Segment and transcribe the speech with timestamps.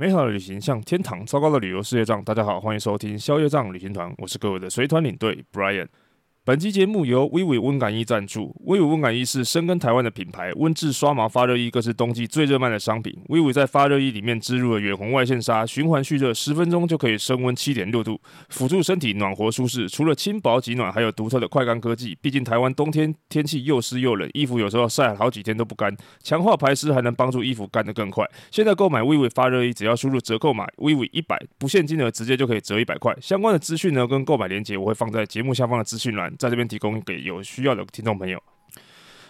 [0.00, 2.22] 美好的旅行像天堂，糟糕的旅游是业障。
[2.22, 5.88] 大家好，欢迎收听宵夜障旅行团，我是各位的随团领队 Brian。
[6.48, 8.56] 本期节目由威伟温感衣赞助。
[8.64, 13.14] 威伟温感衣是深耕台湾的品牌，温制刷毛发热衣更是冬季最热卖的商品。
[13.26, 19.86] 威伟在发热衣里面织入了远红外线纱，循环蓄热，十分钟就可以升温七点六度，辅助身体暖和舒适。
[19.90, 22.16] 除了轻薄极暖，还有独特的快干科技。
[22.22, 25.94] 毕竟台湾冬天天气又湿又冷，衣服有时候晒好几天都不干。
[26.22, 28.26] 强化排湿还能帮助衣服干得更快。
[28.50, 33.14] 现在购买威伟发热衣，只要输入折扣码 WIWI 一百，不限金额，直接就可以折一百块。
[33.20, 37.22] 相关的资讯呢，跟购买链接我会放在节目下方的资讯栏，在这边提供给。
[37.22, 38.42] 有需要的听众朋友，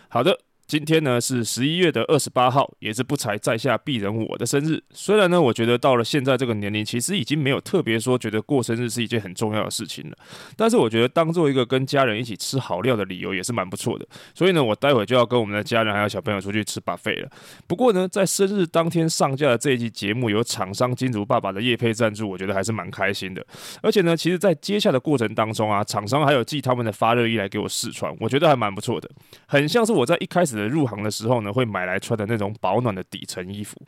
[0.08, 0.47] 好的。
[0.68, 4.78] 今天呢是十一月的二十八号，也是不才在下鄙人我的生日。
[4.92, 10.16] 虽然呢，我觉得到了现在这个年龄，其实已经没有特别说觉得过生日是一件很重要的事情了。
[10.58, 14.06] 但是我觉得当做一个跟家人一起吃好料的理由也是蛮不错的。
[14.34, 17.30] 所以呢，我待会就要跟我们的家人还有小朋友出去吃 buffet 了。
[17.66, 23.42] 不过呢，在生日当天上架的这一期节目，有厂商金主爸爸的夜配赞助，我觉得还是蛮开心的。
[23.80, 29.08] 而且呢，其实在接下的过程当中啊，厂商还有寄他们的发热衣来给我试穿，我觉得还蛮不错的，
[29.46, 33.80] 很像是我在一开始入行的时候呢，会买来穿的那种保暖的底层衣服。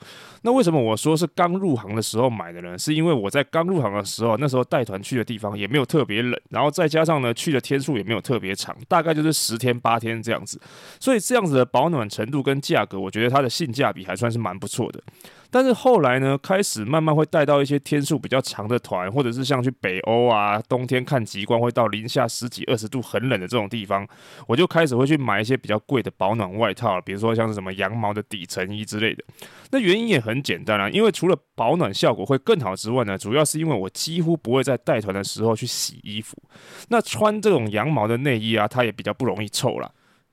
[0.43, 2.79] 那为什么我说是刚入行的时候买的呢？
[2.79, 10.61] 是因为我在刚入行的时候，那时候带团去的地方也没有特别冷，然后再加上呢，去的天数也没有特别长，大概就是十天八天这样子。
[11.01, 15.01] 所以这样子的保暖程度跟价格，我觉得它的性价比还算是蛮不错的。
[15.51, 24.07] 但是后来呢，开始慢慢会带到一些天数比较长的团，或者是像去北欧啊，冬天看极光会到零下十几二十度很冷的这种地方，
[24.47, 29.25] 我就开始会去买一些比较贵的保暖外套，比如说像是什么羊毛的底层衣之类的。
[29.71, 36.37] 那原因也很简单啊，因为除了保暖效果会更好之外呢，主要是因为我几乎不会在带团的时候去洗衣服，
[36.89, 39.91] 那穿这种羊毛的内衣啊，它也比较不容易臭啦。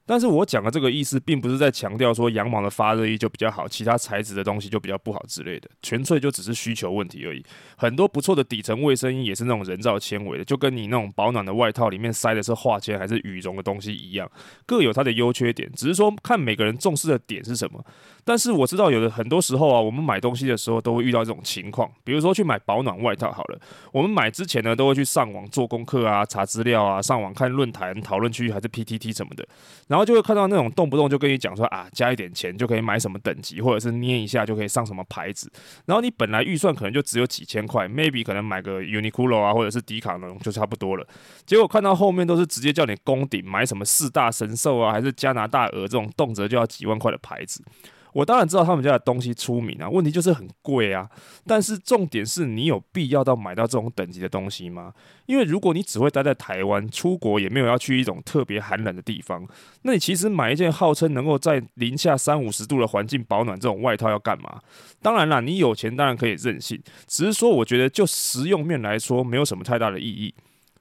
[0.07, 7.43] 但是我讲的这个意思，并不是在强调说羊毛的发热衣就比较好，其他材质的东西就比较不好之类的，纯粹就只是需求问题而已。
[7.75, 14.31] 很多不错的底层卫生衣也是那种人造纤维的，就跟你那种保暖的外套里面塞的是化纤还是羽绒的东西一样，
[14.65, 17.83] 各有它的优缺点，只是说看每个人重视的点是什么。
[18.23, 23.59] 但是我知道有的很多时候啊，我们买东西的时候都会遇到这种情况，比如说去买保暖外套好了，
[23.91, 29.45] 我们买之前呢都会去上网做功课啊，查资料啊，上网看论坛讨论区还是 PTT 什么的，
[29.87, 29.96] 然后。
[29.97, 35.51] 然后就会看到那种动不动就跟你讲说啊，加一点钱就可以买什么等级，或者是捏一下就可以上什么牌子。
[35.87, 41.07] 然后你本来预算可能就只有几千块，maybe 可能买个 Uniqlo 啊，或者是迪卡侬就差不多了。
[41.47, 47.63] 结果看到后面都是直接叫你攻顶买什么四大神兽啊，还是加拿大鹅这种动辄就要几万块的牌子。
[48.13, 51.09] 我当然知道他们家的东西出名啊，问题就是很贵啊。
[51.45, 54.93] 但是重点是你有必要到买到这种等级的东西吗？
[55.25, 59.45] 因为如果你只会待在台湾，出国也没有要去一种特别寒冷的地方，
[59.83, 64.59] 那你其实买一件号称能够在零下三五十度的环境保暖这种外套要干嘛？
[65.01, 70.33] 当然啦，你有钱当然可以任性，只是说我觉得就实用面来说，没有什么太大的意义。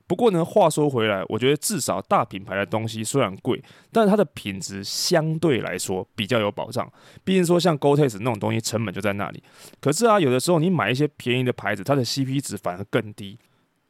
[0.06, 6.90] 不过呢，话说回来，我觉得至少大品牌的东西虽然贵，但是它的品质相对来说比较有保障。
[7.24, 9.42] 毕竟说像 Gore-Tex 那种东西，成本就在那里。
[9.80, 13.38] 可是啊，有的时候你买一些便宜的牌子，它的 CP 值反而更低。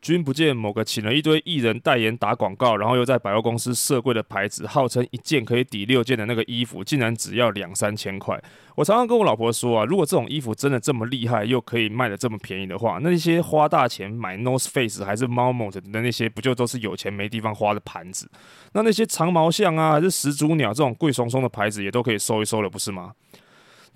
[0.07, 8.41] 君不见某个请了一堆艺人代言打广告，然后又在百货公司设柜的牌子，号称一件可以抵六件的那个衣服，竟然只要两三千块。
[8.77, 18.31] 我常常跟我老婆说啊，如果这种衣服真的这么厉害，又可以卖得这么便宜的话，那些花大钱买 North Face 还是 marmot 的那些，不就都是有钱没地方花的盘子？
[18.75, 23.13] 那那些长毛象啊，还是始祖鸟这种贵松松的牌子，也都可以收一收了，不是吗？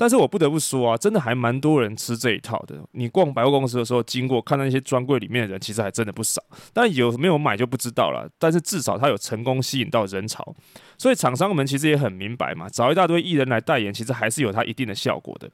[0.01, 2.75] 但是我不得不说啊，真的还蛮多人吃这一套的。
[2.93, 6.43] 你逛百货公司的时候，经过看到那些专柜里面的人，其实还真的不少。
[6.73, 8.27] 但有没有买就不知道了。
[8.39, 10.57] 但是至少它有成功吸引到人潮，
[10.97, 15.51] 所以厂商们其实也很明白嘛，找一大堆艺人来代言，其实还是有它一定的效果的。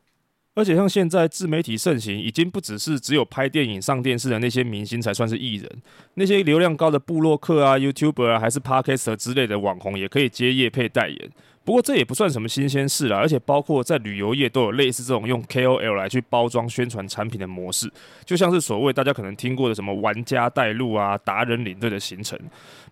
[0.54, 5.82] 而且像现在自媒体盛行，已经不只是只有拍电影、上电视的那些明星才算是艺人，
[6.14, 11.30] 那些流量高的布洛克啊、YouTuber 啊，还是 Podcaster 之类的网红，也可以接业配代言。
[11.66, 17.90] 不过这也不算什么新鲜事啦，而且包括在旅游业都有类似这种用 KOL 来去包装宣传产品的模式，
[18.24, 22.38] 就像是所谓大家可能听过的什么玩家带路啊、达人领队的行程。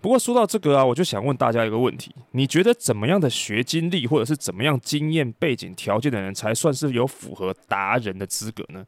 [0.00, 8.84] 不过说到这个啊，我就想问大家一个问题：你觉得怎么样的学经历或者是怎么样经验背景条件的人才算是有符合达人的资格呢？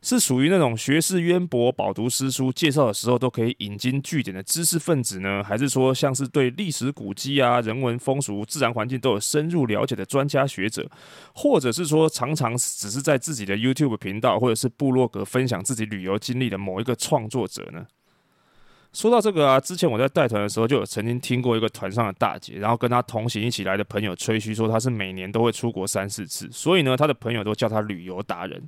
[0.00, 5.42] 是属于那种学识渊博、饱读诗书、介绍的时候都可以引经据典的知识分子呢？
[5.42, 10.88] 还是说像是对历史古迹啊、人文风俗、自然环境都有深入了解的专家学者？
[11.34, 17.86] 或者是说常常只是在自己的 YouTube 频道或者是部落格分享自己旅游经历的某一个创作者呢？
[18.92, 28.60] 说到这个啊，之前我在带团的时候，就有曾经听过一个团上的大姐，然后跟她同行一起来的朋友吹嘘说，她是每年都会出国三四次，所以呢，她的朋友都叫她旅游达人。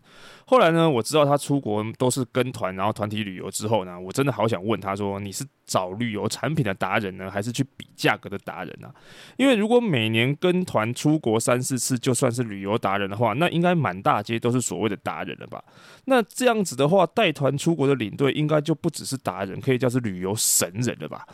[0.46, 8.90] 后来呢，我知道她出国都是跟团，然后团体旅游之后呢，我真的好想问她说，你是找旅游产品的达人呢，还是去比价格的达人啊？
[9.36, 15.62] 因为如果每年跟团出国三四次就算是旅游达人的话，那应该满大街都是所谓的达人了吧？
[16.06, 21.24] 那这样子的话，带团出国的领队应该就不只是达人，可以叫是旅游神人了吧？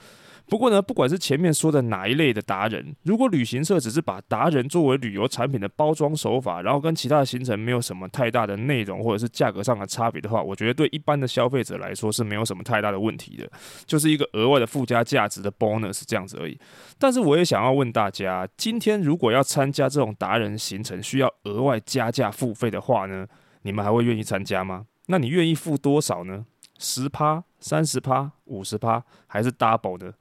[0.48, 13.50] 不过呢，不管是前面说的哪一类的达人，如果旅行社只是把达人作为旅游产品的包装手法，然后跟其他的行程没有什么太大的内容或者是价格上的差别的话，我觉得对一般的消费者来说是没有什么太大的问题的，
[13.86, 16.56] 就是一个额外的附加价值的 bonus 这样子而已。
[16.96, 23.26] 但是我也想要问大家，今天如果要参加这种达人行程，需要额外加价付费的话呢，
[23.62, 24.86] 你们还会愿意参加吗？
[25.06, 26.46] 那你愿意付多少呢？
[26.78, 30.14] 十趴、三十趴、五十趴，还是 double 的？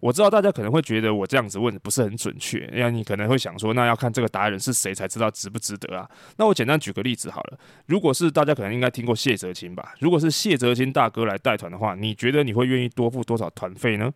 [0.00, 6.08] 我知道大家可能会觉得我这样子问不是很准确，那你可能会想说，那要看这个达人是谁才知道值不值得啊？
[6.38, 9.94] 那我简单举个例子好了，如果是大家可能应该听过谢哲青吧？
[10.00, 14.10] 如果是谢哲青大哥来带团的话，你觉得你会愿意多付多少团费呢？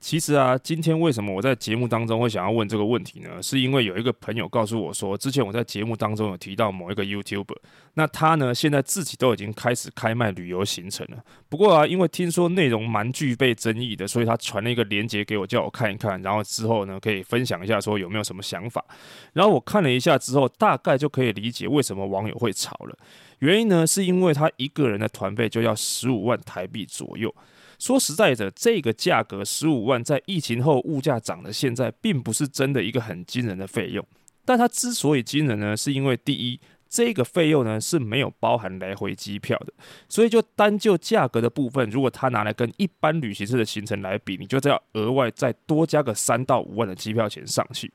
[0.00, 3.42] 其实啊，今天为什么我在节目当中会想要问这个问题呢？
[3.42, 7.56] 是因为有一个朋友告诉我说，之前我在节目当中有提到某一个 YouTuber，
[7.94, 11.18] 那他呢现在自己都已经开始开卖旅游行程了。
[11.48, 18.84] 不过啊，因为听说内容蛮具备争议的，所以他传了一个链接给我，叫我看一看，然后之后呢可以分享一下，说有没有什么想法。
[19.32, 22.96] 然后我看了一下之后，大概就可以理解为什么网友会吵了。
[23.40, 27.34] 原因呢是因为他一个人的团费就要十五万台币左右。
[27.78, 34.04] 说实在的，这个价格十五万，在疫情后物价涨的现在，并不是真的一个很惊人的费用。
[34.44, 36.58] 但它之所以惊人呢，是因为第一，
[36.88, 39.72] 这个费用呢是没有包含来回机票的，
[40.08, 47.92] 所以就单就价格的部分，如果他拿来跟一般旅行社的行程来比，你就要额外再多加个三到五万的机票钱上去。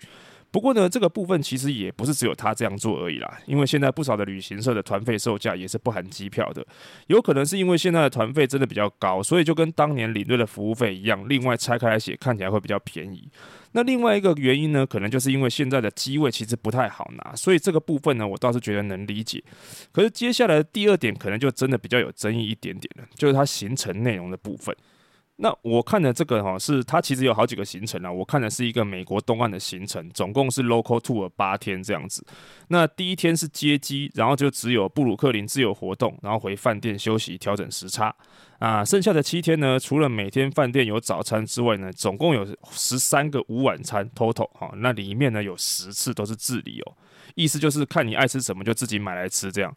[0.54, 6.64] 不过呢，这个部分其实也不是只有他这样做而已啦，因为现在不少的旅行社的团费售价也是不含机票的，
[7.08, 13.28] 有可能是因为现在的团费真的比较高，所以就跟当年领队的服务费一样，另外拆开来写，看起来会比较便宜。
[13.72, 19.44] 那另外一个原因呢，可能就是因为现在的机位其实不太好拿，所以这个部分呢，我倒是觉得能理解。
[19.92, 24.76] 可是接下来的第二点，可能就真的比较有争议一点点了，就是它行程内容的部分。
[25.38, 28.12] 那我看的这个哈，是它其实有好几个行程啊。
[28.12, 32.24] 我看的是一个美国东岸的行程，总共是 local tour 八天这样子。
[32.68, 38.16] 那第一天是接机，然后就只有布鲁克林自由活动，然后回饭店休息调整时差
[38.60, 38.86] 啊。
[38.86, 44.72] 剩下的七天呢，除了每天饭店有早餐之外呢，总共有十三个午晚餐 total 哈。
[44.78, 46.94] 那里面呢有十次都是自理哦，
[47.34, 49.76] 意思就是看你爱吃什么就自己买来吃这样。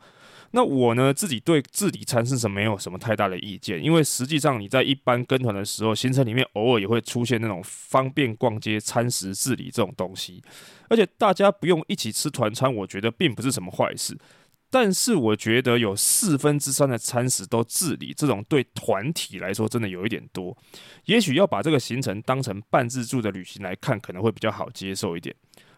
[0.52, 10.43] 那我呢，自己对自理餐是什么没有什么太大的意见，因为实际上你在一般跟团的时候，行程里面偶尔也会出现那种方便逛街餐食自理这种东西，
[10.88, 14.16] 而且大家不用一起吃团餐，我觉得并不是什么坏事。
[14.69, 20.56] 但是我觉得有四分之三的餐食都自理，这种对团体来说真的有一点多。
[21.04, 25.34] 也许要把这个行程当成半自助的旅行来看，可能会比较好接受一点。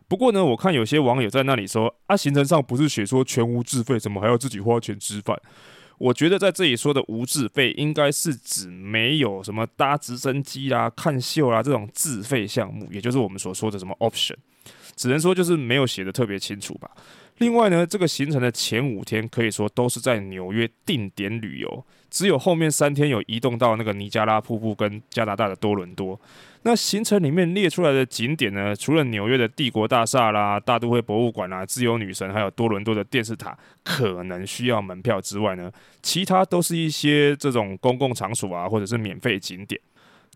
[0.09, 5.39] 不过呢，我看有些网友在那里说啊，行程上不是写说全无自费，怎么还要自己花钱吃饭？
[5.99, 14.37] 我觉得在这里说的无自费，应该是指没有什么搭直升机啦、看秀啦这种自费项目，也就是我们所说的什么 option，
[14.97, 16.91] 只能说就是没有写得特别清楚吧。
[17.39, 26.19] 另外呢，这个行程的前五天可以说都是在纽约定点旅游，只有后面三天有移动到那个尼加拉瀑布跟加拿大的多伦多。
[26.69, 35.73] 那行程里面列出来的景点呢，除了纽约的帝国大厦啦、大都会博物馆啦、自由女神，还有多伦多的电视塔，可能需要门票之外呢，
[36.03, 39.81] 其他都是一些这种公共场所啊，或者是免费景点。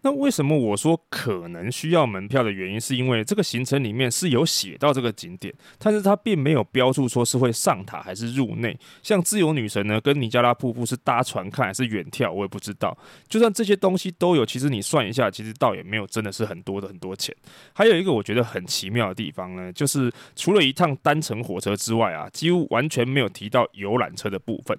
[0.02, 8.76] 那为什么我说可能需要门票的原因，是因为这个行程里面是有写到这个景点，但是它并没有标注说是会上塔还是入内。
[9.02, 12.96] 像自由女神呢，跟尼加拉瀑布是搭船看还是远眺，我也不知道。
[13.28, 17.34] 就算这些东西都有，其实你算一下，其实倒也没有真的是很多的很多钱。
[17.72, 24.76] 还有一个我觉得很奇妙的地方呢，就是除了一趟单程火车之外啊，几乎完全没有提到游览车的部分。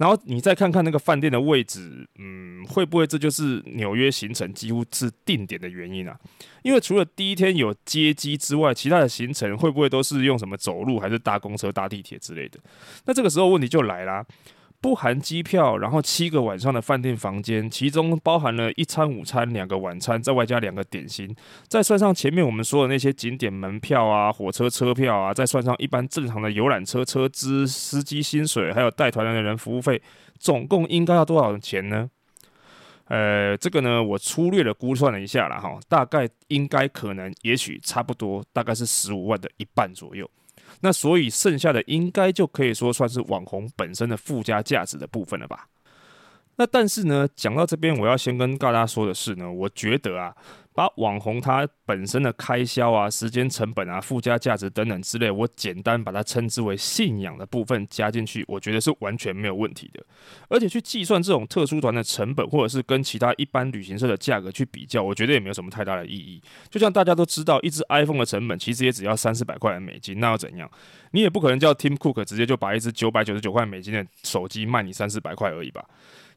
[0.00, 6.18] 然后你再看看那个饭店的位置，嗯，会不会这就是纽约行程几乎是定点的原因啊？
[6.62, 12.58] 因为除了第一天有接机之外，其他的行程会不会都是用什么走路，还是搭公车、搭地铁之类的？
[13.04, 14.24] 那这个时候问题就来了。
[14.80, 21.36] 不含机票，然后七个晚上的饭店房间，其中包含了一餐午餐、两个晚餐，再外加两个点心，
[21.68, 30.00] 再算上前面我们说的那些景点门票啊、火车车票啊，再算上一般正常的游览车车资、司机薪水，还有带团的人服务费，
[30.38, 32.08] 总共应该要多少钱呢？
[33.04, 40.30] 呃，这个呢，我粗略的估算了一下啦，哈，大概应该可能，也许差不多，大概是十五万的一半左右。
[40.80, 45.66] 那所以剩下的应该就可以说算是网红本身的附加价值的部分了吧。
[46.60, 50.36] 那但是呢，讲到这边，我要先跟大家说的是呢，我觉得啊。
[50.72, 60.02] 把网红他本身的开销啊、时间成本啊、附加价值等等之类，我简单把它称之为信仰的部分加进去，我觉得是完全没有问题的。
[60.48, 66.40] 而且去计算这种特殊团的成本，或者是跟其他一般旅行社的价格去比较，我觉得也没有什么太大的意义。
[66.70, 70.70] 就像大家都知道，一只 iPhone 的成本其实也只要三四百块美金，那又怎样？
[71.10, 75.84] 你也不可能叫 Tim Cook 直接就把一只九百九十九块美金的手机卖你三四百块而已吧？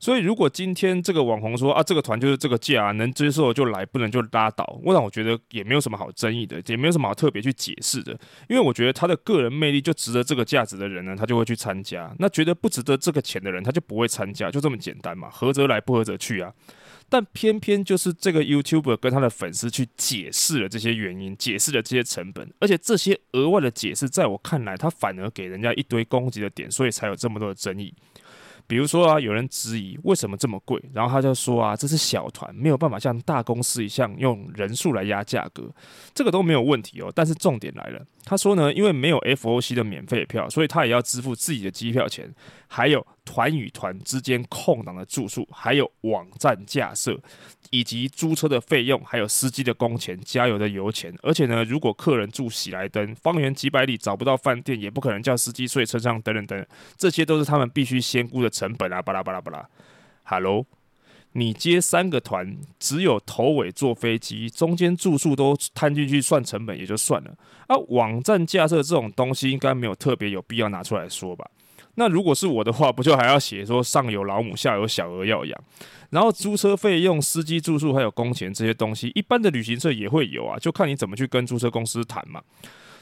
[0.03, 8.11] 所以，如果今天这个网红说啊，这个团就是这个价啊，能接受就来，不能就拉倒，我让我觉得也没有什么好争议的，也没有什么好特别去解释的，
[8.49, 16.51] 因为我觉得他的个人魅力就值得这个价值的人呢，他就会去参加；那觉得不值得这个钱的人，他就不会参加，就这么简单嘛，合则来，不合则去啊。
[17.07, 27.93] 但偏偏就是这个 YouTuber 跟他的粉丝去解释了这些原因，解释了这些成本，而且这些额外的解释，在我看来，他反而给人家一堆攻击的点，所以才有这么多的争议。
[28.65, 35.69] 比如说啊，有人质疑为什么这么贵，然后他就说啊，这是小团，没有办法像大公司一样用人数来压价格，
[36.13, 37.11] 这个都没有问题哦。
[37.13, 42.33] 但是重点来了，他说呢，因为没有 FOC 的免费票，所以他也要支付自己的机票钱，
[42.67, 47.19] 还有团与团之间空档的住宿，还有网站架设。
[47.69, 59.01] 以及租车的费用，还有司机的工钱、加油的油钱，而且呢，如果客人住喜来登，方圆几百里找不到饭店，也不可能叫司机睡车上，等等等，这些都是他们必须先估的成本啊！
[59.01, 59.67] 巴拉巴拉巴拉。
[60.21, 60.67] Hello，
[61.31, 71.49] 你接三个团，只有头尾坐飞机，中间住宿都摊进去算成本也就算了，啊，网站架设这种东西应该没有特别有必要拿出来说吧？
[71.95, 75.63] 那如果是我的话，不就还要写说上有老母，下有小儿要养？
[76.09, 82.41] 然后租车费用、司机住宿还有工钱这些东西，一般的旅行社也会有啊，就看你怎么去跟租车公司谈嘛。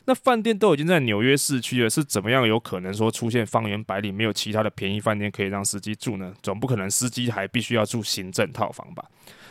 [0.06, 6.34] 那饭店都已经在纽约市区了，是怎么样有可能说出现方圆百里没有其他的便宜饭店可以让司机住呢？
[6.42, 9.06] 总不可能司机还必须要住行政套房吧？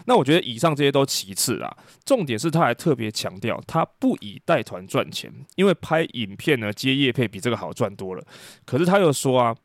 [0.06, 8.24] 那我觉得以上这些都其次啦，重点是他还特别强调他不以带团赚钱，因为拍影片呢接业配比这个好赚多了。
[8.64, 9.56] 可是他又说啊。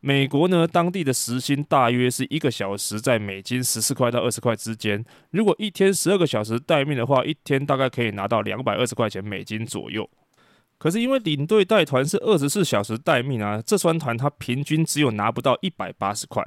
[0.00, 5.04] 美国呢，当地的时薪大约是一个小时在美金十四块到二十块之间。
[5.30, 10.08] 如果一天十二个小时待命的话，一天大概可以拿到两百二十块钱美金左右。
[10.78, 16.44] 可是因为领队带团是二十四小时待命啊，这双团他平均只有拿不到一百八十块。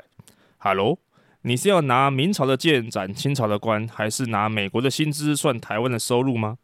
[0.58, 1.00] 哈喽，
[1.42, 6.58] 你是要拿明朝的剑斩清朝的官，还是拿美国的薪资算台湾的收入吗？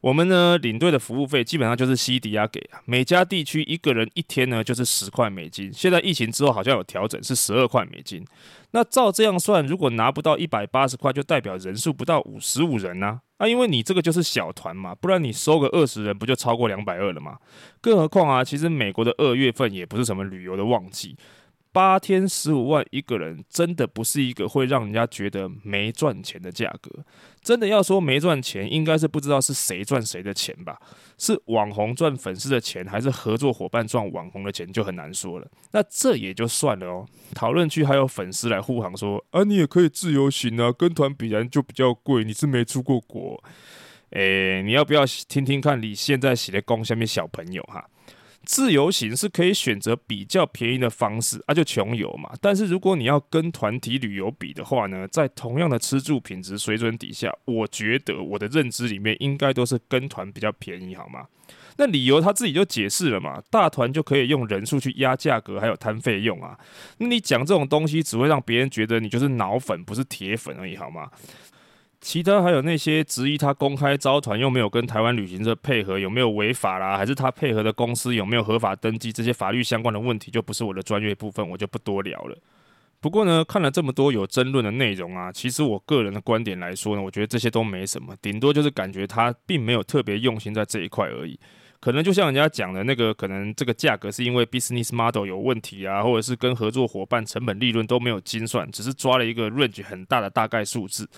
[0.00, 5.70] 我们呢，领队的服务费基本上就是西迪亚给啊，每家地区一个人一天呢就是十块美金。
[5.72, 8.24] 现在疫情之后好像有调整，是十二块美金。
[8.70, 13.20] 那照这样算，如果拿不到一百八十块，就代表人数不到五十五人呐。
[13.36, 17.36] 啊，因为你这个就是小团嘛，不然你收个二十人，不就超过两百二了吗？
[17.82, 21.16] 更何况啊，其实美国的二月份也不是什么旅游的旺季。
[21.72, 26.90] 八天十五万一个人，真的不是一个会让人家觉得没赚钱的价格。
[27.42, 30.78] 真的要说没赚钱，应该是不知道是谁赚谁的钱吧？
[31.16, 35.46] 是网红赚粉丝的钱，还是合作伙伴赚网红的钱，就很难说了。
[35.70, 37.06] 那这也就算了哦。
[37.34, 42.24] 讨论区还有粉丝来护航说：“啊，你也可以自由行啊，跟团必然就比较贵。
[42.24, 43.42] 你是没出过国，
[44.10, 47.88] 诶，你要不要听听看你现在写的功下面小朋友哈？”
[48.50, 52.32] 自由行是可以选择比较便宜的方式啊，就穷游嘛。
[52.40, 61.28] 但是如果你要跟团体旅游比的话呢，在同样的吃住品质水准底下，我觉得我的认知里面应该都是跟团比较便宜，好吗？
[61.76, 66.58] 那理由他自己就解释了嘛，大团就可以用人数去压价格，还有摊费用啊。
[66.98, 71.08] 那你讲这种东西，只会让别人觉得你就是脑粉，不是铁粉而已，好吗？
[72.00, 76.96] 其他还有那些质疑他公开招团又没有跟台湾旅行社配合，有没有违法啦？
[76.96, 79.12] 还是他配合的公司有没有合法登记？
[79.12, 82.36] 这些法律相关的问题就不是我的专业部分，我就不多聊了。
[83.00, 91.38] 不过呢，看了这么多有争论的内容啊，其实我个人的观点来说呢，我觉得这些都没什么，顶多就是感觉他并没有特别用心在这一块而已。
[91.80, 101.08] 可能就像人家讲的那个，可能这个价格是因为 business model 有问题啊，或者是跟合作伙伴成本利润都没有精算，只是抓了一个 range 很大的大概数字。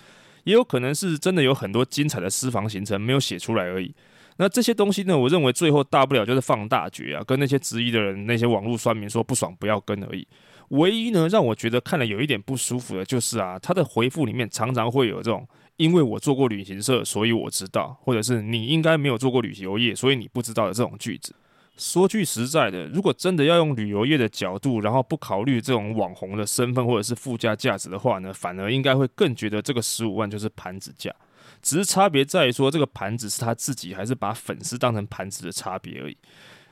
[0.44, 3.94] 也有可能是真的有很多精彩的私房行程没有写出来而已。
[4.38, 10.26] 那这些东西呢，我认为最后大不了就是放大绝啊，跟那些质疑的人、那些网络酸民说不爽不要跟而已。
[10.68, 15.46] 唯一呢，让我觉得看了有一点不舒服的就是啊，他的回复里面常常会有这种
[15.76, 21.34] “因为我做过旅行社，所以我知道”，或者是“你应该没有做过旅游业，所以你不知道”的这种句子。
[21.83, 31.12] 说句实在的，如果真的要用旅游业的角度，然后不考虑这种网红的身份或者是附加价值的话呢，反而应该会更觉得这个十五万就是盘子价，
[31.61, 36.17] 只是差别在于说这个盘子是他自己还是把粉丝当成盘子的差别而已。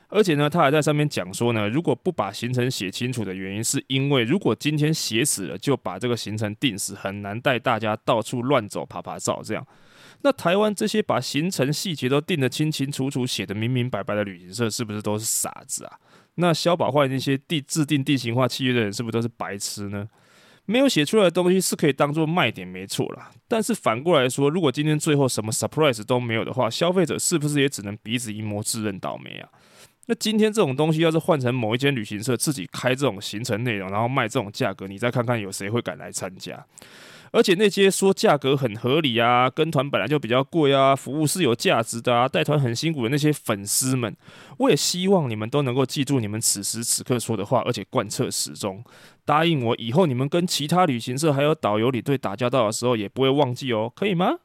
[0.07, 9.67] 而且呢，他还在上面讲说呢，如果不把行程写清楚的原因，是因为如果今天写死了，就把这个行程定死，很难带大家到处乱走、爬爬照这样。
[10.23, 15.93] 那台湾这些把行程细节都定得清清楚楚、写得明明白白的旅行社，是不是都是傻子啊？
[16.35, 20.07] 那消保坏那些地制定地形化契约的人，是不是都是白痴呢？
[20.65, 23.31] 没有写出来的东西是可以当做卖点，没错啦。
[23.47, 29.49] 但是反过来说，如果今天最后什么 surprise 都没有的话，消费者是不是也只能鼻子一摸，自认倒霉啊？
[30.05, 36.63] 那今天这种东西要是换成某一间旅行社自己开这种行程内容，然后卖这种价格，你再看看有谁会敢来参加？
[37.31, 44.13] 而且那些说价格很合理啊，跟团本来就比较贵啊，服务是有价值的啊，带团很辛苦的那些粉丝们，
[44.57, 48.83] 我也希望你们都能够记住你们此时此刻说的话，而且贯彻始终。
[49.23, 54.39] 答应我，以后你们跟其他旅行社还有导游领队打交道的时候，也不会忘记哦，可以吗？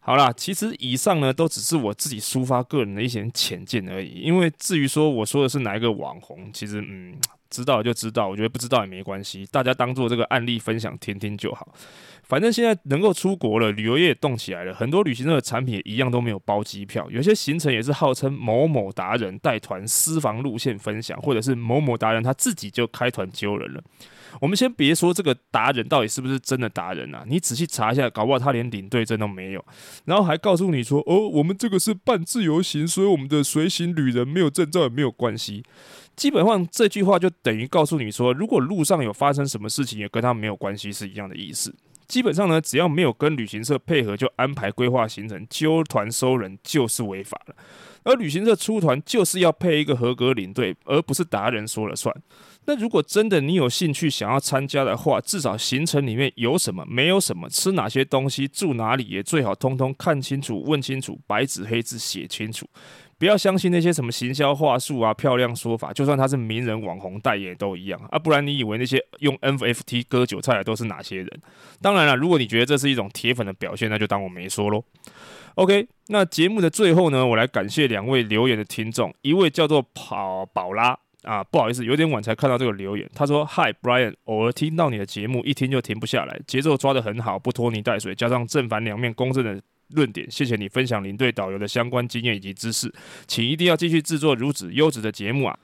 [0.00, 7.14] 好啦，其实以上呢都只是我自己抒发个人的一些浅见而已，因为至于说我说的是哪一个网红，其实嗯。
[7.52, 11.68] 知道就知道，我觉得不知道也没关系，大家当做这个案例分享听听就好。
[12.22, 23.82] 反正现在能够出国了，旅游业动起来了，很多旅行社的产品也一样都没有包机票，有些行程也是号称某某达人带团私房路线分享，或者是某某达人他自己就开团揪人了。
[24.40, 29.64] 我们先别说这个达人到底是不是真的达人啊，你仔细查一下，搞不好他连领队证都没有，
[30.04, 35.62] 然后还告诉你说，哦，我们这个是半自由行，所以我们的随行旅人没有证照也没有关系。
[36.14, 41.74] 基本上这句话就等于告诉你说，如果路上有发生什么事情，也跟他没有关系，是一样的意思。
[42.06, 47.54] 基本上呢，只要没有跟旅行社配合就安排规划行程、揪团收人，就是违法了。
[48.04, 52.14] 而旅行社出团就是要配一个合格领队，而不是达人说了算。
[52.64, 62.66] 那如果真的你有兴趣想要参加的话，至少行程里面有什么、没有什么、吃哪些东西、住哪里，也最好通通看清楚、问清楚，白纸黑字写清楚。
[63.18, 68.18] 不要相信那些什么行销话术啊、漂亮说法，就算他是名人网红代言都一样啊。
[68.18, 71.28] 不然你以为那些用 NFT 割韭菜的都是哪些人？
[71.80, 74.82] 当然了，如果你觉得这是一种铁粉的表现，那就当我没说喽。
[75.54, 83.08] OK，那节目的最后呢，我来感谢两位留言的听众，一位叫做跑宝拉啊，不好意思，有点晚才看到这个留言。
[83.14, 89.60] 他说：“Hi Brian，偶尔听到你的节目，一听就停不下来，节奏抓得很好，不拖泥带水，加上正反两面公正的。”
[89.94, 92.90] 论点，谢谢你分享领队导游的相关经验以及知识，
[93.26, 95.58] 请一定要继续制作如此优质的节目啊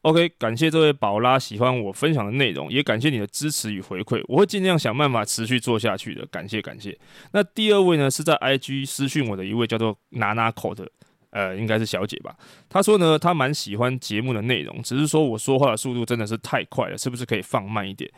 [0.00, 6.24] ！OK，感谢这位宝拉喜欢我分享的内容，也感谢你的支持与回馈，我会尽量想办法持续做下去的。
[6.28, 6.98] 感谢感谢。
[7.32, 10.90] 那第二位呢，是在 IG 私讯我的一位叫做娜娜口的，
[11.34, 12.32] 呃，应该是小姐吧？
[12.70, 18.08] 她说呢，她蛮喜欢节目的内容，只是说我说话的速度真的是太快了，是不是可以放慢一点？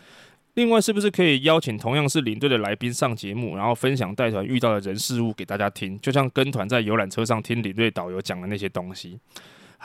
[0.52, 9.18] 另外，是不是可以邀请同样是领队的来宾上节目，然后分享带团遇到的人事物给大家听，就像跟团在游览车上听领队导游讲的那些东西。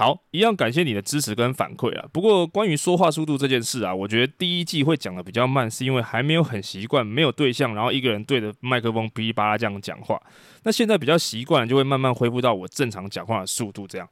[0.02, 2.08] 好，一样感谢你的支持跟反馈啊。
[2.12, 10.20] 不过，关于说话速度这件事啊，我觉得第一季会讲的比较慢，是因为还没有很习惯，没有对象，然后一个人对着麦克风噼里啪啦这样讲话。
[10.64, 14.10] 那现在比较习惯，就会慢慢恢复到我正常讲话的速度这样。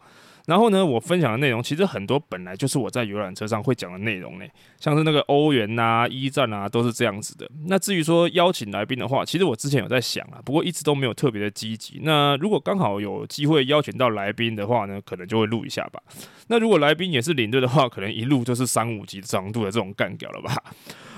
[0.50, 4.46] 然后呢，我分享的内容其实很多本来就是我在游览车上会讲的内容呢，
[4.80, 7.48] 像是那个欧元呐、一战啊，都是这样子的。
[7.68, 12.00] 那至于说邀请来宾的话，其实我之前有在想啊，不过一直都没有特别的积极。
[12.02, 16.02] 那如果刚好有机会邀请到来宾的话呢，可能就会录一下吧。
[16.48, 20.64] 那如果来宾也是领队的话，可能一录就是三五级长度的这种干屌了吧。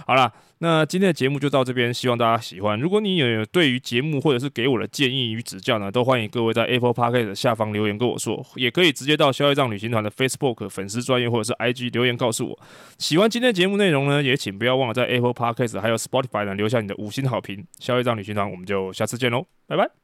[0.06, 2.80] 好啦，那今天的节目就到这边，希望大家喜欢。
[2.80, 12.60] 如果你有对于节目或者是给我的建议与指教呢，都欢迎各位在 Apple Podcast 下方留言跟我说，也可以直接到消业障旅行团的 Facebook 粉丝专页或者是 IG 留言告诉我。
[12.98, 17.66] 喜欢今天的节目内容呢，也请不要忘了在 Apple Podcast 还有 Spotify 呢留下你的五星好评。
[17.80, 20.01] 消业障旅行团，我们就下次见喽，拜拜。